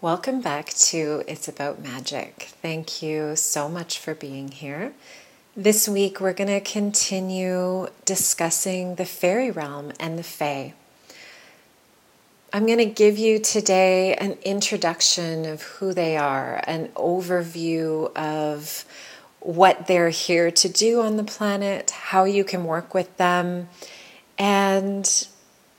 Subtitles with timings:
[0.00, 2.50] Welcome back to It's About Magic.
[2.62, 4.92] Thank you so much for being here.
[5.56, 10.74] This week, we're going to continue discussing the fairy realm and the fae.
[12.52, 18.84] I'm going to give you today an introduction of who they are, an overview of
[19.40, 23.68] what they're here to do on the planet, how you can work with them,
[24.38, 25.26] and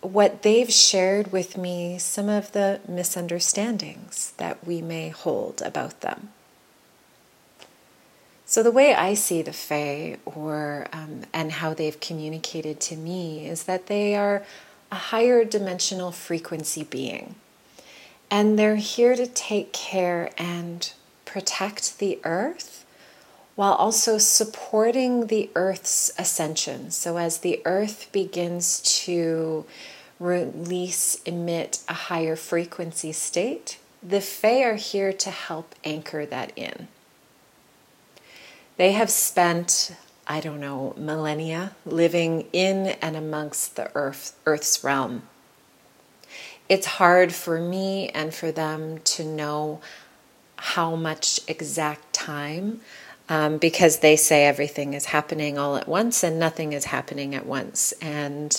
[0.02, 6.30] what they've shared with me some of the misunderstandings that we may hold about them.
[8.46, 13.46] So the way I see the Fae, or um, and how they've communicated to me,
[13.46, 14.44] is that they are
[14.92, 17.36] a higher dimensional frequency being,
[18.32, 20.92] and they're here to take care and
[21.26, 22.86] protect the earth
[23.60, 26.90] while also supporting the Earth's ascension.
[26.92, 29.66] So, as the Earth begins to
[30.18, 36.88] release, emit a higher frequency state, the Fae are here to help anchor that in.
[38.78, 39.94] They have spent,
[40.26, 45.24] I don't know, millennia living in and amongst the earth, Earth's realm.
[46.70, 49.82] It's hard for me and for them to know
[50.56, 52.80] how much exact time
[53.30, 57.46] um, because they say everything is happening all at once and nothing is happening at
[57.46, 57.94] once.
[58.02, 58.54] And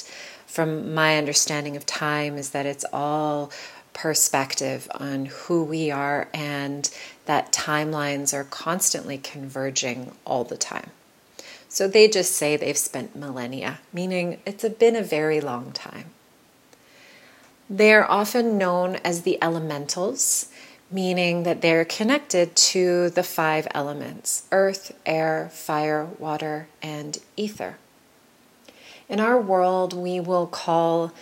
[0.46, 3.50] from my understanding of time, is that it's all
[3.92, 6.88] perspective on who we are and
[7.26, 10.90] that timelines are constantly converging all the time.
[11.68, 16.06] So they just say they've spent millennia, meaning it's been a very long time.
[17.68, 20.50] They are often known as the elementals,
[20.90, 27.76] meaning that they're connected to the five elements earth, air, fire, water, and ether.
[29.08, 31.12] In our world, we will call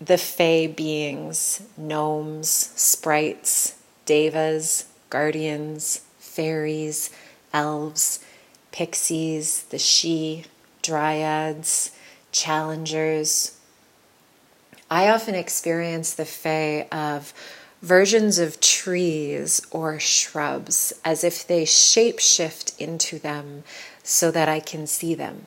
[0.00, 7.10] the Fae beings gnomes, sprites, devas, guardians, fairies,
[7.52, 8.24] elves,
[8.72, 10.46] pixies, the Sidhe,
[10.82, 11.90] dryads,
[12.32, 13.58] challengers.
[14.90, 17.34] I often experience the Fae of
[17.82, 23.62] versions of trees or shrubs as if they shapeshift into them
[24.02, 25.46] so that I can see them.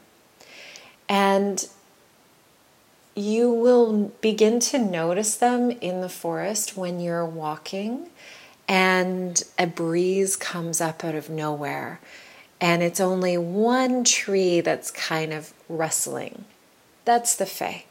[1.10, 1.68] And
[3.16, 8.10] you will begin to notice them in the forest when you're walking
[8.68, 12.00] and a breeze comes up out of nowhere
[12.62, 16.46] and it's only one tree that's kind of rustling.
[17.04, 17.86] That's the Fae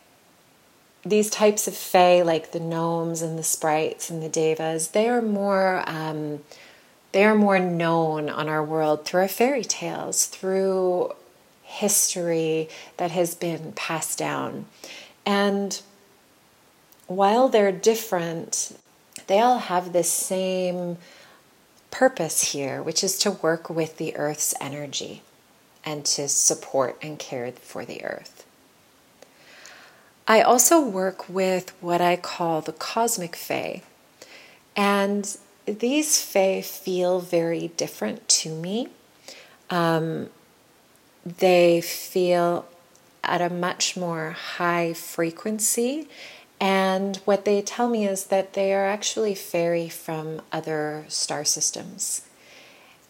[1.04, 5.22] these types of fae, like the gnomes and the sprites and the devas, they are
[5.22, 6.40] more um,
[7.12, 11.12] they are more known on our world through our fairy tales, through
[11.62, 14.66] history that has been passed down,
[15.24, 15.82] and
[17.06, 18.76] while they're different,
[19.26, 20.96] they all have the same
[21.90, 25.22] purpose here, which is to work with the earth's energy
[25.84, 28.39] and to support and care for the earth.
[30.30, 33.82] I also work with what I call the cosmic fae.
[34.76, 35.36] And
[35.66, 38.90] these fae feel very different to me.
[39.70, 40.30] Um,
[41.26, 42.64] they feel
[43.24, 46.06] at a much more high frequency.
[46.60, 52.22] And what they tell me is that they are actually fairy from other star systems.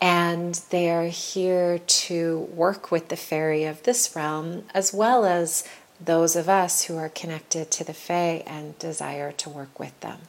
[0.01, 5.69] And they are here to work with the fairy of this realm as well as
[6.03, 10.21] those of us who are connected to the Fae and desire to work with them.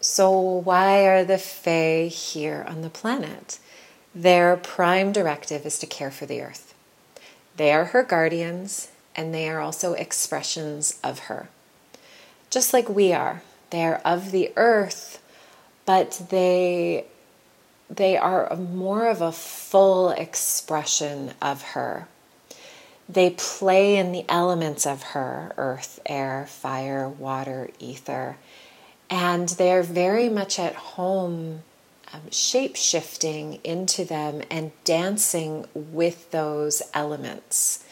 [0.00, 3.58] So, why are the Fae here on the planet?
[4.14, 6.74] Their prime directive is to care for the earth.
[7.56, 11.48] They are her guardians, and they are also expressions of her.
[12.50, 15.22] Just like we are, they are of the earth,
[15.86, 17.06] but they
[17.90, 22.08] they are more of a full expression of her
[23.08, 28.36] they play in the elements of her earth, air, fire, water, ether.
[29.10, 31.62] And they're very much at home,
[32.12, 37.84] um, shape shifting into them and dancing with those elements.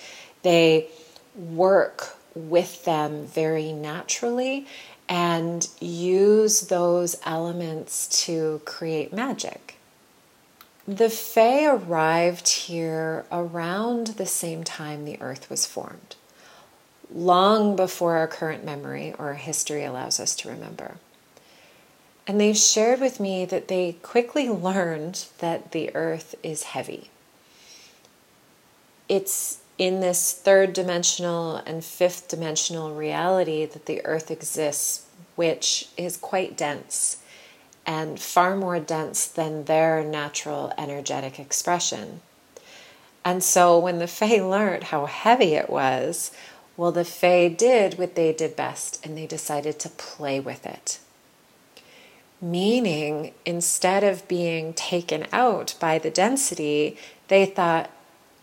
[0.43, 0.89] They
[1.35, 4.67] work with them very naturally
[5.09, 9.77] and use those elements to create magic.
[10.87, 16.17] The Fae arrived here around the same time the Earth was formed,
[17.15, 20.97] long before our current memory or history allows us to remember.
[22.27, 27.11] And they've shared with me that they quickly learned that the Earth is heavy.
[29.09, 35.07] It's in this third dimensional and fifth dimensional reality that the Earth exists,
[35.37, 37.22] which is quite dense
[37.87, 42.21] and far more dense than their natural energetic expression.
[43.25, 46.33] And so when the Fae learned how heavy it was,
[46.77, 50.99] well, the Fae did what they did best and they decided to play with it.
[52.41, 56.97] Meaning, instead of being taken out by the density,
[57.29, 57.89] they thought,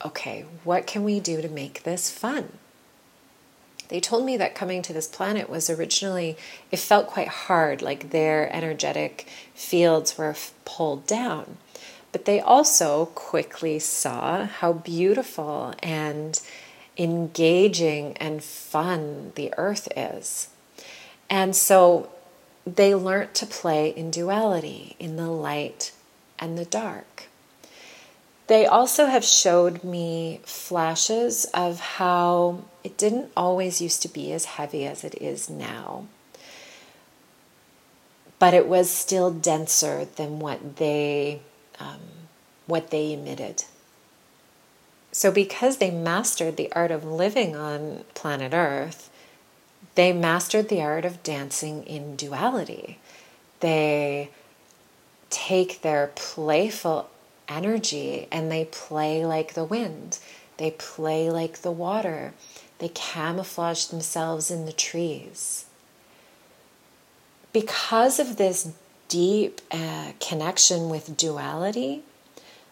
[0.06, 2.53] okay, what can we do to make this fun?
[3.89, 6.38] They told me that coming to this planet was originally,
[6.71, 11.57] it felt quite hard, like their energetic fields were pulled down.
[12.12, 16.39] But they also quickly saw how beautiful and
[16.97, 20.50] engaging and fun the earth is.
[21.30, 22.09] And so
[22.65, 25.92] they learnt to play in duality, in the light
[26.38, 27.25] and the dark.
[28.49, 34.45] They also have showed me flashes of how it didn't always used to be as
[34.45, 36.07] heavy as it is now.
[38.39, 41.41] But it was still denser than what they
[41.79, 41.99] um,
[42.65, 43.65] what they emitted.
[45.11, 49.11] So, because they mastered the art of living on planet Earth,
[49.93, 52.97] they mastered the art of dancing in duality.
[53.59, 54.31] They
[55.29, 57.11] take their playful
[57.49, 60.19] energy and they play like the wind.
[60.57, 62.33] They play like the water.
[62.79, 65.65] They camouflage themselves in the trees.
[67.51, 68.73] Because of this
[69.07, 72.03] deep uh, connection with duality,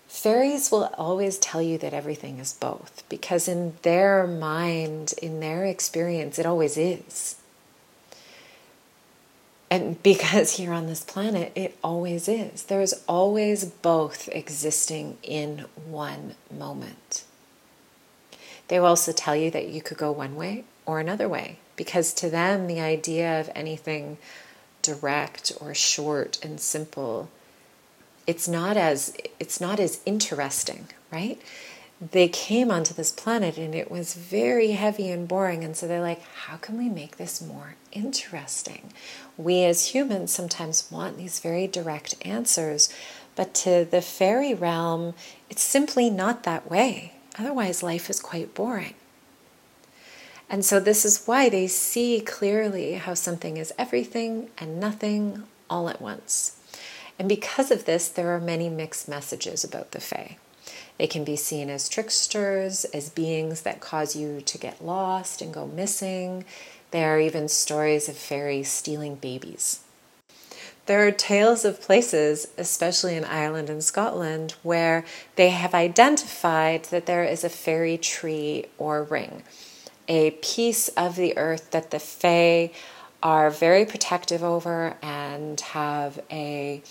[0.08, 5.66] fairies will always tell you that everything is both because in their mind, in their
[5.66, 7.36] experience, it always is.
[9.70, 12.64] And because here on this planet, it always is.
[12.64, 17.26] There is always both existing in one moment.
[18.68, 22.14] They will also tell you that you could go one way or another way, because
[22.16, 24.18] to them, the idea of anything
[24.82, 27.30] direct or short and simple
[28.28, 31.42] it's not as it's not as interesting right
[32.00, 35.64] they came onto this planet and it was very heavy and boring.
[35.64, 38.94] And so they're like, how can we make this more interesting?
[39.36, 42.94] We as humans sometimes want these very direct answers,
[43.36, 45.16] but to the fairy realm,
[45.50, 47.14] it's simply not that way.
[47.40, 48.96] Otherwise, life is quite boring.
[50.50, 55.90] And so, this is why they see clearly how something is everything and nothing all
[55.90, 56.58] at once.
[57.20, 60.38] And because of this, there are many mixed messages about the Fae.
[60.98, 65.54] They can be seen as tricksters, as beings that cause you to get lost and
[65.54, 66.46] go missing.
[66.92, 69.82] There are even stories of fairies stealing babies.
[70.88, 75.04] There are tales of places, especially in Ireland and Scotland, where
[75.36, 79.44] they have identified that there is a fairy tree or ring,
[80.08, 82.72] a piece of the earth that the Fae
[83.22, 86.82] are very protective over and have a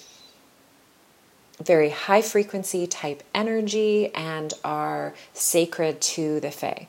[1.62, 6.88] very high frequency type energy and are sacred to the Fae.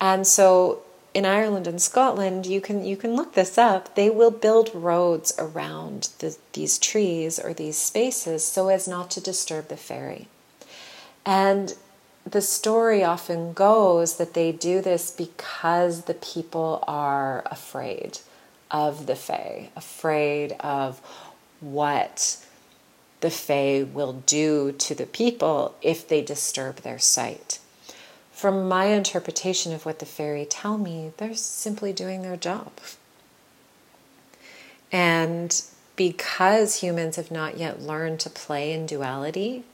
[0.00, 0.82] And so
[1.12, 3.94] in Ireland and Scotland, you can you can look this up.
[3.94, 9.20] They will build roads around the, these trees or these spaces so as not to
[9.20, 10.28] disturb the fairy.
[11.24, 11.74] And
[12.26, 18.18] the story often goes that they do this because the people are afraid
[18.70, 21.00] of the Fae, afraid of
[21.60, 22.44] what
[23.24, 27.58] the Fae will do to the people if they disturb their site.
[28.32, 32.70] From my interpretation of what the fairy tell me, they're simply doing their job.
[34.92, 35.58] And
[35.96, 39.64] because humans have not yet learned to play in duality,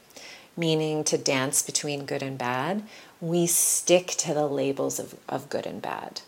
[0.57, 2.85] meaning to dance between good and bad,
[3.21, 6.21] we stick to the labels of, of good and bad.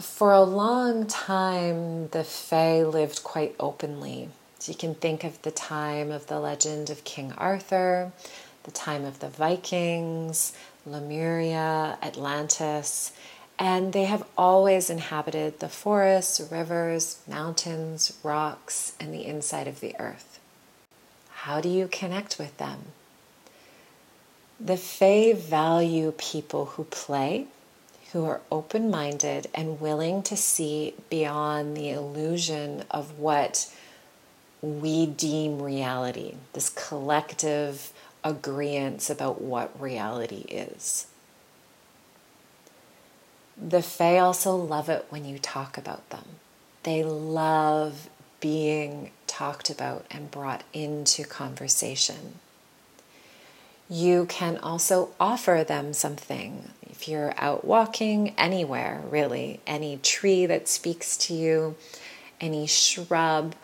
[0.00, 4.30] For a long time, the Fae lived quite openly
[4.64, 8.10] so you can think of the time of the legend of King Arthur,
[8.62, 10.54] the time of the Vikings,
[10.86, 13.12] Lemuria, Atlantis,
[13.58, 19.94] and they have always inhabited the forests, rivers, mountains, rocks, and the inside of the
[20.00, 20.40] earth.
[21.28, 22.84] How do you connect with them?
[24.58, 27.48] The Fae value people who play,
[28.14, 33.70] who are open minded and willing to see beyond the illusion of what
[34.64, 37.92] we deem reality, this collective
[38.22, 41.06] agreement about what reality is.
[43.60, 46.24] The Fae also love it when you talk about them.
[46.82, 48.08] They love
[48.40, 52.34] being talked about and brought into conversation.
[53.88, 56.70] You can also offer them something.
[56.82, 61.76] If you're out walking anywhere, really, any tree that speaks to you,
[62.40, 63.54] any shrub,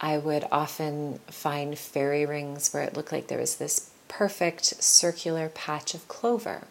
[0.00, 5.50] I would often find fairy rings where it looked like there was this perfect circular
[5.50, 6.62] patch of clover.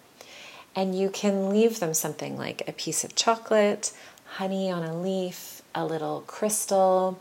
[0.75, 3.91] And you can leave them something like a piece of chocolate,
[4.37, 7.19] honey on a leaf, a little crystal,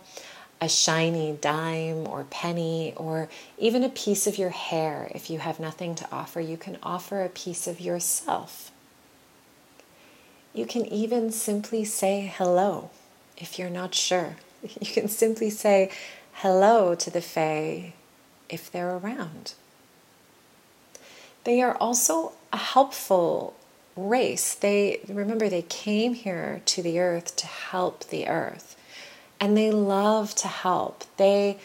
[0.60, 5.10] a shiny dime or penny, or even a piece of your hair.
[5.14, 8.70] If you have nothing to offer, you can offer a piece of yourself.
[10.52, 12.90] You can even simply say hello
[13.36, 14.36] if you're not sure.
[14.80, 15.90] You can simply say
[16.34, 17.92] hello to the Fae
[18.48, 19.54] if they're around.
[21.44, 23.54] They are also a helpful
[23.96, 24.54] race.
[24.54, 28.76] They remember they came here to the earth to help the earth.
[29.40, 31.04] And they love to help.
[31.16, 31.58] They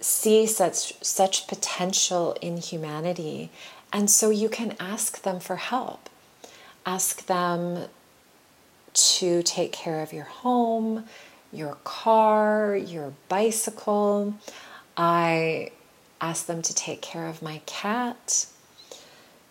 [0.00, 3.50] see such such potential in humanity.
[3.92, 6.08] And so you can ask them for help.
[6.84, 7.86] Ask them
[8.94, 11.04] to take care of your home,
[11.52, 14.34] your car, your bicycle.
[14.96, 15.70] I
[16.20, 18.46] ask them to take care of my cat.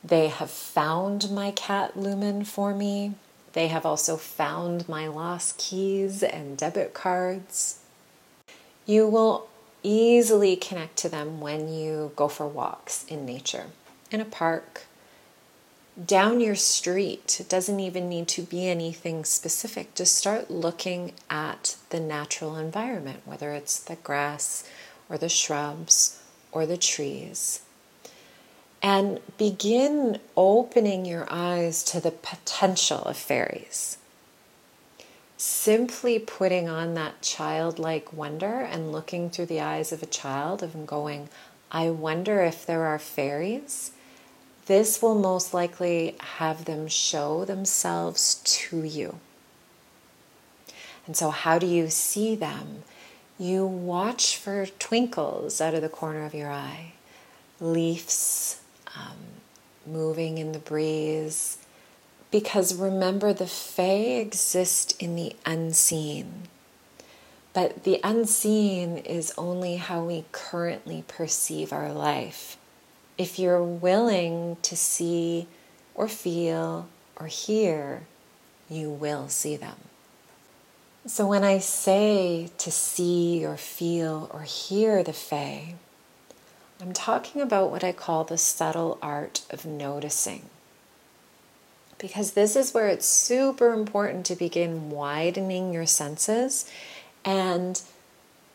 [0.03, 3.13] They have found my cat Lumen for me.
[3.53, 7.79] They have also found my lost keys and debit cards.
[8.86, 9.48] You will
[9.84, 13.65] easily connect to them when you go for walks in nature,
[14.10, 14.86] in a park,
[16.05, 17.38] down your street.
[17.39, 19.93] It doesn't even need to be anything specific.
[19.96, 24.67] Just start looking at the natural environment, whether it's the grass
[25.10, 27.62] or the shrubs or the trees.
[28.81, 33.98] And begin opening your eyes to the potential of fairies.
[35.38, 40.88] Simply putting on that childlike wonder and looking through the eyes of a child and
[40.88, 41.29] going,
[41.72, 43.91] I wonder if there are fairies
[44.71, 49.19] this will most likely have them show themselves to you.
[51.05, 52.83] And so, how do you see them?
[53.37, 56.93] You watch for twinkles out of the corner of your eye,
[57.59, 58.61] leaves
[58.95, 59.17] um,
[59.85, 61.57] moving in the breeze.
[62.31, 66.43] Because remember, the Fae exist in the unseen.
[67.51, 72.55] But the unseen is only how we currently perceive our life
[73.21, 75.47] if you're willing to see
[75.93, 78.01] or feel or hear,
[78.67, 79.75] you will see them.
[81.05, 85.75] So when I say to see or feel or hear the Fae,
[86.81, 90.45] I'm talking about what I call the subtle art of noticing.
[91.99, 96.67] Because this is where it's super important to begin widening your senses
[97.23, 97.79] and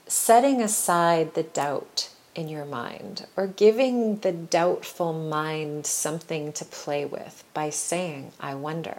[0.09, 7.05] setting aside the doubt in your mind or giving the doubtful mind something to play
[7.05, 8.99] with by saying, I wonder.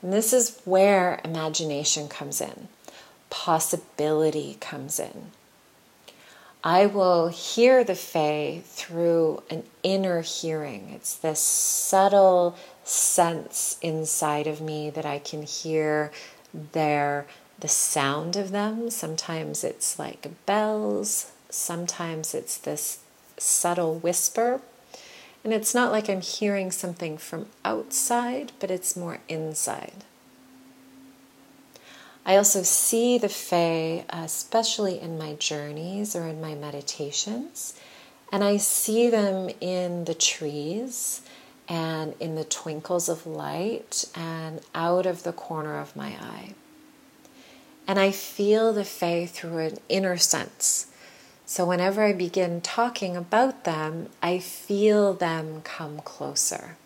[0.00, 2.68] And this is where imagination comes in,
[3.28, 5.32] possibility comes in.
[6.62, 10.90] I will hear the Fae through an inner hearing.
[10.94, 16.10] It's this subtle sense inside of me that I can hear
[16.72, 17.26] their
[17.60, 18.90] the sound of them.
[18.90, 23.00] Sometimes it's like bells, sometimes it's this
[23.38, 24.60] subtle whisper.
[25.44, 30.04] And it's not like I'm hearing something from outside, but it's more inside.
[32.26, 37.74] I also see the Fae, especially in my journeys or in my meditations,
[38.30, 41.22] and I see them in the trees
[41.68, 46.52] and in the twinkles of light and out of the corner of my eye.
[47.86, 50.87] And I feel the Fae through an inner sense
[51.50, 56.76] so, whenever I begin talking about them, I feel them come closer.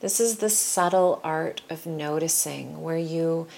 [0.00, 3.48] This is the subtle art of noticing where you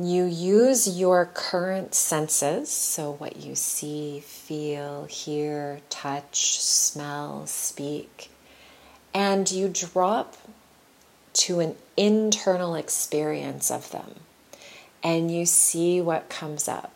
[0.00, 8.30] you use your current senses, so what you see, feel, hear, touch, smell, speak,
[9.12, 10.38] and you drop
[11.34, 14.14] to an internal experience of them
[15.02, 16.93] and you see what comes up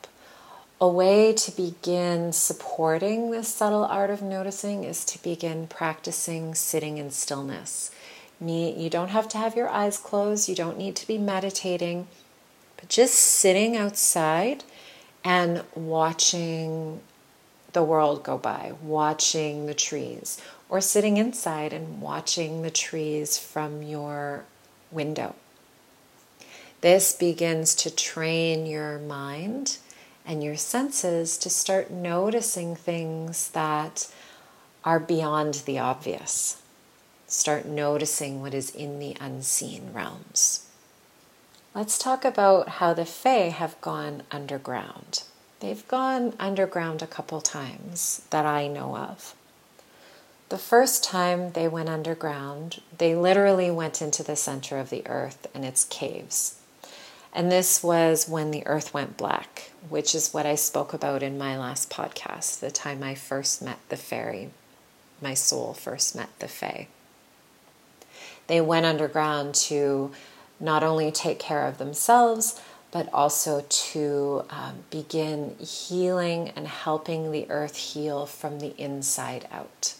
[0.81, 6.99] a way to begin supporting this subtle art of noticing is to begin practicing sitting
[6.99, 7.91] in stillness.
[8.41, 12.07] You don't have to have your eyes closed, you don't need to be meditating,
[12.77, 14.63] but just sitting outside
[15.25, 17.01] and watching
[17.73, 23.83] the world go by, watching the trees, or sitting inside and watching the trees from
[23.83, 24.45] your
[24.93, 25.35] window.
[26.81, 29.79] This begins to train your mind
[30.29, 34.13] and your senses to start noticing things that
[34.85, 36.61] are beyond the obvious.
[37.27, 40.69] Start noticing what is in the unseen realms.
[41.75, 45.23] Let's talk about how the Fae have gone underground.
[45.61, 49.35] they've gone underground a couple times that I know of.
[50.51, 55.47] The first time they went underground, they literally went into the center of the earth
[55.55, 56.58] and its caves.
[57.33, 61.39] And this was when the earth went black, which is what I spoke about in
[61.39, 64.51] my last podcast, the time I first met the fairy.
[65.21, 66.89] My soul first met the fae.
[68.47, 70.13] They went underground to
[70.59, 77.49] not only take care of themselves, but also to um, begin healing and helping the
[77.51, 79.95] earth heal from the inside out.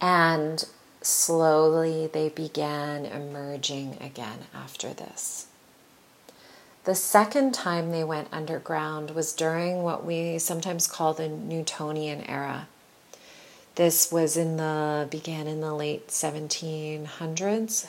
[0.00, 0.64] And
[1.02, 5.46] slowly they began emerging again after this.
[6.84, 12.66] The second time they went underground was during what we sometimes call the Newtonian era.
[13.76, 17.86] This was in the began in the late 1700s,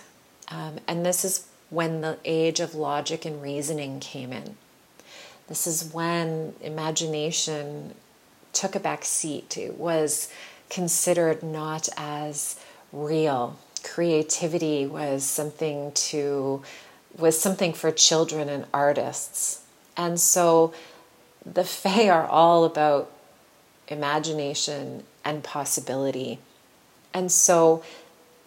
[0.49, 4.55] um, and this is when the age of logic and reasoning came in.
[5.47, 7.95] This is when imagination
[8.53, 9.57] took a back seat.
[9.57, 10.31] It was
[10.69, 12.59] considered not as
[12.93, 13.57] real.
[13.83, 16.61] Creativity was something to
[17.17, 19.63] was something for children and artists.
[19.97, 20.73] And so
[21.45, 23.11] the Fae are all about
[23.87, 26.39] imagination and possibility.
[27.13, 27.83] And so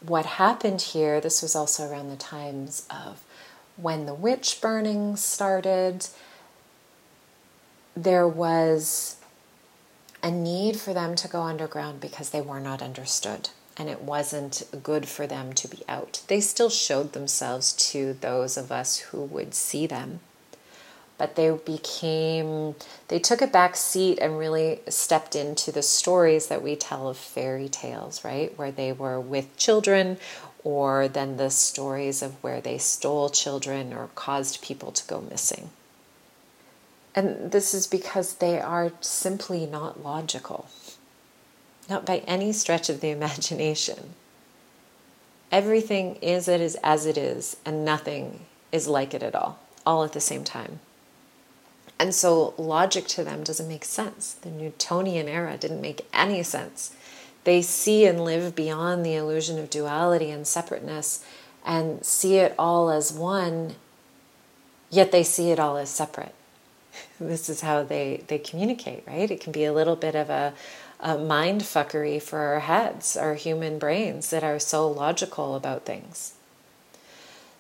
[0.01, 3.23] what happened here, this was also around the times of
[3.77, 6.09] when the witch burning started,
[7.95, 9.17] there was
[10.23, 14.63] a need for them to go underground because they were not understood and it wasn't
[14.83, 16.23] good for them to be out.
[16.29, 20.21] They still showed themselves to those of us who would see them,
[21.19, 22.75] but they became,
[23.09, 27.17] they took a back seat and really stepped into the stories that we tell of
[27.17, 28.57] fairy tales, right?
[28.59, 30.19] Where they were with children,
[30.65, 35.71] or then the stories of where they stole children or caused people to go missing.
[37.15, 40.69] And this is because they are simply not logical,
[41.89, 44.15] not by any stretch of the imagination.
[45.53, 48.41] Everything is it is as it is, and nothing
[48.73, 50.81] is like it at all, all at the same time.
[51.99, 54.35] And so logic to them doesn't make sense.
[54.35, 56.95] The Newtonian era didn't make any sense.
[57.45, 61.25] They see and live beyond the illusion of duality and separateness
[61.65, 63.77] and see it all as one,
[64.91, 66.35] yet they see it all as separate
[67.21, 69.31] this is how they, they communicate, right?
[69.31, 70.55] It can be a little bit of a,
[71.01, 76.35] a mind fuckery for our heads, our human brains that are so logical about things.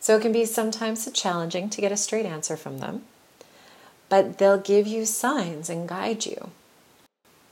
[0.01, 3.03] So it can be sometimes challenging to get a straight answer from them,
[4.09, 6.51] but they'll give you signs and guide you.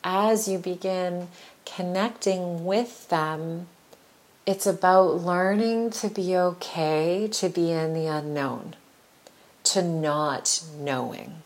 [0.03, 1.29] As you begin
[1.67, 3.67] connecting with them,
[4.47, 8.77] it's about learning to be okay to be in the unknown,
[9.65, 11.43] to not knowing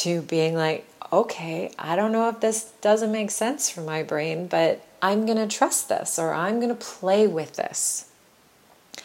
[0.00, 4.46] to being like, okay, I don't know if this doesn't make sense for my brain,
[4.46, 8.08] but I'm going to trust this or I'm going to play with this.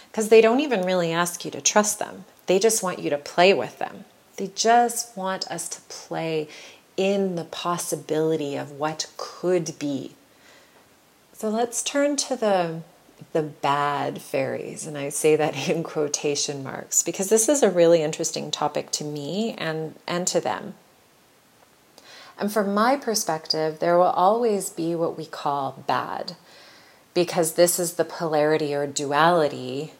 [0.10, 3.18] Because they don't even really ask you to trust them, they just want you to
[3.18, 4.06] play with them.
[4.38, 6.48] They just want us to play
[6.96, 10.16] in the possibility of what could be.
[11.34, 12.82] So let's turn to the
[13.34, 18.02] the bad fairies, and I say that in quotation marks because this is a really
[18.02, 20.76] interesting topic to me and, and to them.
[22.40, 26.36] And from my perspective, there will always be what we call bad
[27.14, 29.94] because this is the polarity or duality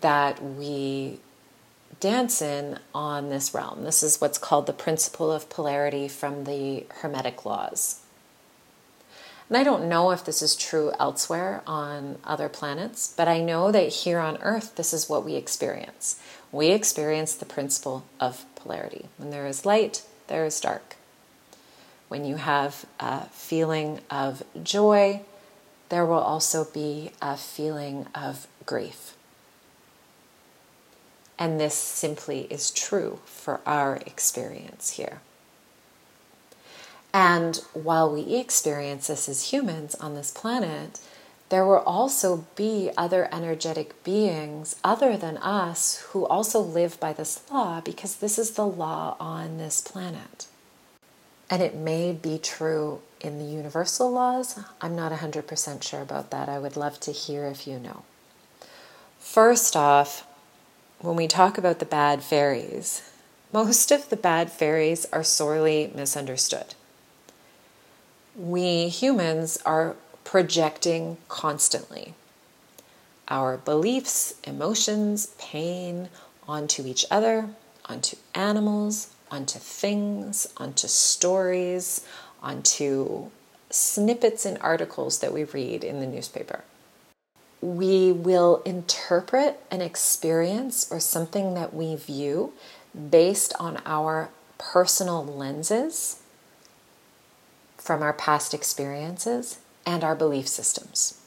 [0.00, 1.20] that we
[2.00, 3.84] dance in on this realm.
[3.84, 8.01] This is what's called the principle of polarity from the Hermetic laws.
[9.52, 13.70] And I don't know if this is true elsewhere on other planets, but I know
[13.70, 16.18] that here on Earth, this is what we experience.
[16.50, 19.08] We experience the principle of polarity.
[19.18, 20.96] When there is light, there is dark.
[22.08, 25.20] When you have a feeling of joy,
[25.90, 29.14] there will also be a feeling of grief.
[31.38, 35.20] And this simply is true for our experience here.
[37.12, 40.98] And while we experience this as humans on this planet,
[41.50, 47.42] there will also be other energetic beings other than us who also live by this
[47.50, 50.46] law because this is the law on this planet.
[51.50, 54.58] And it may be true in the universal laws.
[54.80, 56.48] I'm not 100% sure about that.
[56.48, 58.04] I would love to hear if you know.
[59.18, 60.26] First off,
[61.00, 63.02] when we talk about the bad fairies,
[63.52, 66.74] most of the bad fairies are sorely misunderstood
[68.34, 72.14] we humans are projecting constantly
[73.28, 76.08] our beliefs, emotions, pain
[76.46, 77.48] onto each other,
[77.86, 82.06] onto animals, onto things, onto stories,
[82.42, 83.30] onto
[83.70, 86.62] snippets and articles that we read in the newspaper.
[87.62, 92.52] We will interpret an experience or something that we view
[93.10, 96.21] based on our personal lenses
[97.82, 101.20] from our past experiences and our belief systems.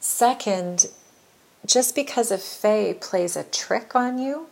[0.00, 0.86] Second,
[1.64, 4.46] just because a Fae plays a trick on you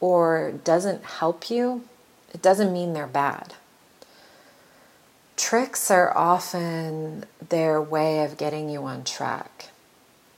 [0.00, 1.84] or doesn't help you,
[2.32, 3.54] it doesn't mean they're bad.
[5.36, 9.68] Tricks are often their way of getting you on track.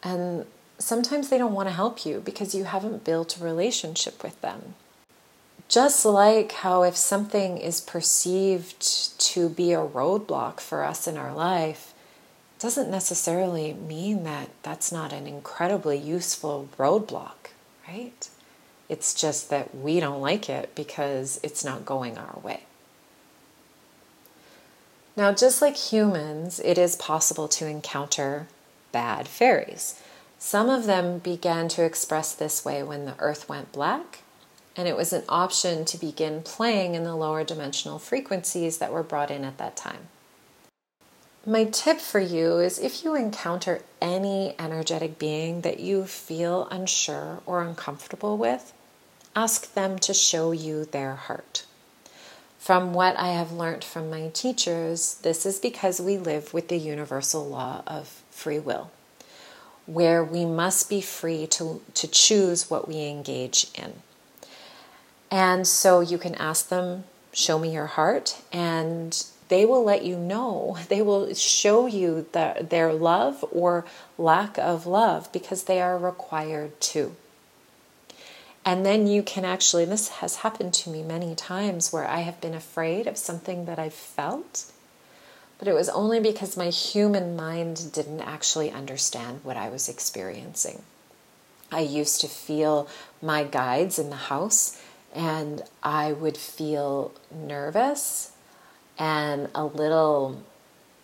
[0.02, 0.46] And
[0.78, 4.74] sometimes they don't want to help you because you haven't built a relationship with them.
[5.72, 11.32] Just like how if something is perceived to be a roadblock for us in our
[11.32, 11.94] life,
[12.58, 17.52] doesn't necessarily mean that that's not an incredibly useful roadblock,
[17.88, 18.28] right?
[18.90, 22.64] It's just that we don't like it because it's not going our way.
[25.16, 28.46] Now, just like humans, it is possible to encounter
[28.92, 29.98] bad fairies.
[30.38, 34.18] Some of them began to express this way when the earth went black,
[34.76, 39.02] and it was an option to begin playing in the lower dimensional frequencies that were
[39.02, 40.08] brought in at that time.
[41.44, 47.40] My tip for you is if you encounter any energetic being that you feel unsure
[47.46, 48.72] or uncomfortable with,
[49.34, 51.64] ask them to show you their heart.
[52.58, 56.78] From what I have learned from my teachers, this is because we live with the
[56.78, 58.92] universal law of free will,
[59.86, 63.94] where we must be free to, to choose what we engage in.
[65.32, 70.18] And so you can ask them, Show me your heart, and they will let you
[70.18, 70.76] know.
[70.88, 73.86] They will show you the, their love or
[74.18, 77.16] lack of love because they are required to.
[78.66, 82.40] And then you can actually, this has happened to me many times where I have
[82.42, 84.70] been afraid of something that I felt,
[85.58, 90.82] but it was only because my human mind didn't actually understand what I was experiencing.
[91.72, 92.86] I used to feel
[93.22, 94.78] my guides in the house,
[95.14, 98.32] and I would feel nervous
[98.98, 100.42] and a little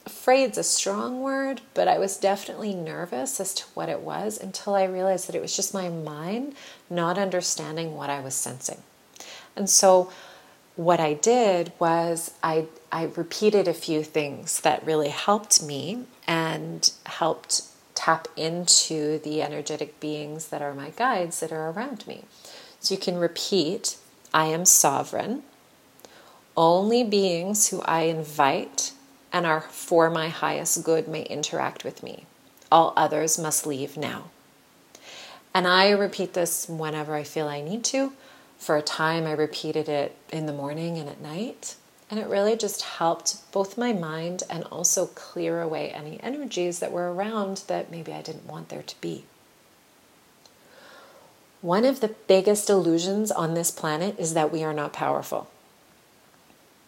[0.06, 4.74] afraid's a strong word, but I was definitely nervous as to what it was until
[4.74, 6.54] I realized that it was just my mind
[6.88, 8.82] not understanding what I was sensing.
[9.54, 10.10] And so
[10.76, 16.90] what I did was I I repeated a few things that really helped me and
[17.04, 17.62] helped
[17.94, 22.24] tap into the energetic beings that are my guides that are around me.
[22.80, 23.96] So you can repeat
[24.32, 25.42] I am sovereign.
[26.56, 28.92] Only beings who I invite
[29.32, 32.26] and are for my highest good may interact with me.
[32.70, 34.30] All others must leave now.
[35.54, 38.12] And I repeat this whenever I feel I need to.
[38.58, 41.76] For a time, I repeated it in the morning and at night.
[42.10, 46.92] And it really just helped both my mind and also clear away any energies that
[46.92, 49.24] were around that maybe I didn't want there to be.
[51.60, 55.48] One of the biggest illusions on this planet is that we are not powerful.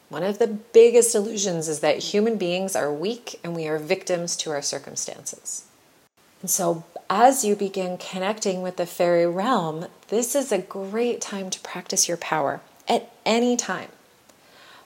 [0.09, 4.37] One of the biggest illusions is that human beings are weak and we are victims
[4.39, 5.65] to our circumstances.
[6.41, 11.51] And so, as you begin connecting with the fairy realm, this is a great time
[11.51, 13.89] to practice your power at any time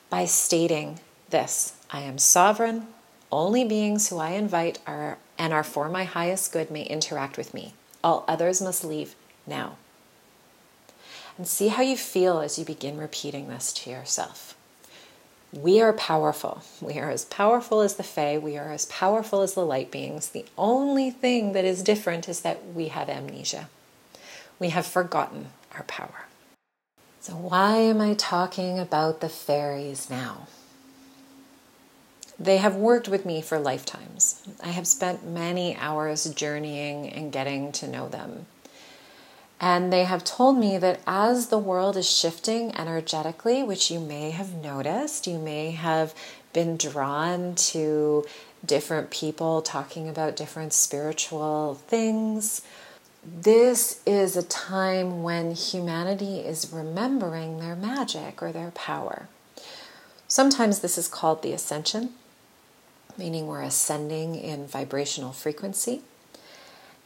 [0.08, 2.86] by stating this I am sovereign.
[3.30, 7.52] Only beings who I invite are and are for my highest good may interact with
[7.52, 7.74] me.
[8.02, 9.14] All others must leave
[9.46, 9.76] now.
[11.36, 14.54] And see how you feel as you begin repeating this to yourself.
[15.52, 16.62] We are powerful.
[16.80, 18.38] We are as powerful as the Fae.
[18.38, 20.28] We are as powerful as the light beings.
[20.28, 23.68] The only thing that is different is that we have amnesia.
[24.58, 26.26] We have forgotten our power.
[27.20, 30.48] So, why am I talking about the fairies now?
[32.38, 34.42] They have worked with me for lifetimes.
[34.62, 38.46] I have spent many hours journeying and getting to know them.
[39.60, 44.30] And they have told me that as the world is shifting energetically, which you may
[44.30, 46.14] have noticed, you may have
[46.52, 48.24] been drawn to
[48.64, 52.62] different people talking about different spiritual things.
[53.24, 59.28] This is a time when humanity is remembering their magic or their power.
[60.28, 62.10] Sometimes this is called the ascension,
[63.16, 66.02] meaning we're ascending in vibrational frequency.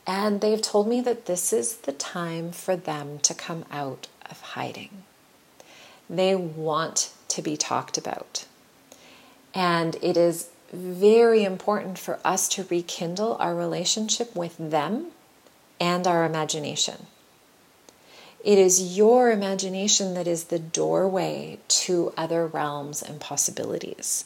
[0.09, 4.40] And they've told me that this is the time for them to come out of
[4.40, 5.03] hiding.
[6.09, 8.47] They want to be talked about.
[9.55, 15.09] And it is very important for us to rekindle our relationship with them
[15.79, 17.07] and our imagination.
[18.42, 24.25] It is your imagination that is the doorway to other realms and possibilities.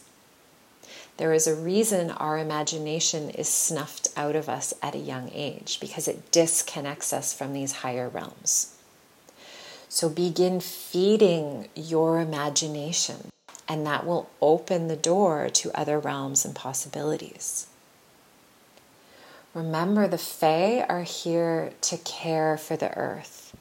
[1.19, 5.79] There is a reason our imagination is snuffed out of us at a young age
[5.81, 8.75] because it disconnects us from these higher realms.
[9.89, 13.29] So begin feeding your imagination,
[13.69, 17.67] and that will open the door to other realms and possibilities.
[19.53, 23.55] Remember, the Fae are here to care for the earth,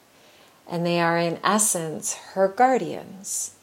[0.66, 3.54] and they are, in essence, her guardians.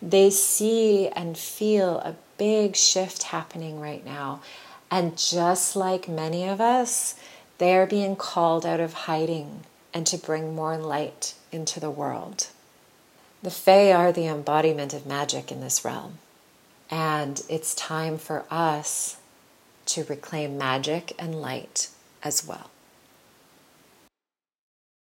[0.00, 4.42] They see and feel a big shift happening right now.
[4.90, 7.14] And just like many of us,
[7.58, 9.60] they are being called out of hiding
[9.94, 12.48] and to bring more light into the world.
[13.44, 16.18] The Fae are the embodiment of magic in this realm.
[16.90, 19.18] And it's time for us
[19.86, 21.90] to reclaim magic and light
[22.24, 22.70] as well.